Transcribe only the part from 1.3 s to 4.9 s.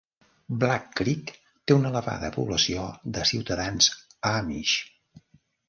té una elevada població de ciutadans amish.